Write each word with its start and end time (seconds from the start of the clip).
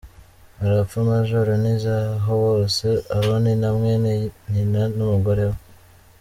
Arapfa 0.63 0.99
Major 1.09 1.47
Ntizihabose 1.61 2.89
Aroni 3.17 3.53
na 3.61 3.69
mwene 3.77 4.11
nyina 4.51 4.81
n’umugore 4.95 5.43
we 5.51 5.57